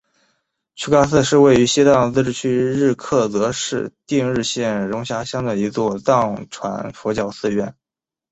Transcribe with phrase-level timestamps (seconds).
[0.73, 7.75] 曲嘎寺是位于西藏自治区日喀则市定日县绒辖乡的一座藏传佛教寺院。